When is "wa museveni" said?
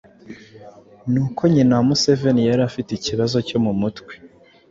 1.77-2.41